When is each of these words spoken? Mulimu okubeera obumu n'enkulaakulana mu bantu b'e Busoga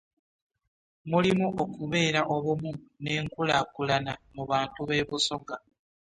Mulimu 1.09 1.45
okubeera 1.63 2.21
obumu 2.35 2.71
n'enkulaakulana 3.01 4.13
mu 4.35 4.43
bantu 4.51 4.79
b'e 4.87 5.05
Busoga 5.09 5.55